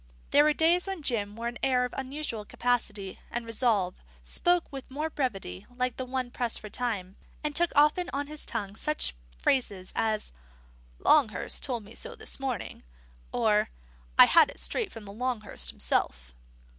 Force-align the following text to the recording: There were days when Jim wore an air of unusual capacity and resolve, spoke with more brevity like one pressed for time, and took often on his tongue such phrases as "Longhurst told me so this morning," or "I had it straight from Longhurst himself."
There 0.31 0.43
were 0.43 0.51
days 0.53 0.87
when 0.87 1.03
Jim 1.03 1.35
wore 1.35 1.47
an 1.47 1.59
air 1.61 1.85
of 1.85 1.93
unusual 1.95 2.43
capacity 2.43 3.19
and 3.29 3.45
resolve, 3.45 4.01
spoke 4.23 4.63
with 4.73 4.89
more 4.89 5.11
brevity 5.11 5.67
like 5.75 5.99
one 5.99 6.31
pressed 6.31 6.59
for 6.59 6.71
time, 6.71 7.17
and 7.43 7.55
took 7.55 7.71
often 7.75 8.09
on 8.11 8.25
his 8.25 8.43
tongue 8.43 8.75
such 8.75 9.13
phrases 9.37 9.91
as 9.95 10.31
"Longhurst 10.97 11.61
told 11.61 11.83
me 11.83 11.93
so 11.93 12.15
this 12.15 12.39
morning," 12.39 12.81
or 13.31 13.69
"I 14.17 14.25
had 14.25 14.49
it 14.49 14.59
straight 14.59 14.91
from 14.91 15.05
Longhurst 15.05 15.69
himself." 15.69 16.33